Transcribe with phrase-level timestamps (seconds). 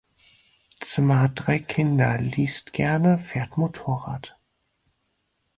[0.79, 4.35] Zimmer hat drei Kinder, liest gerne, fährt Motorrad.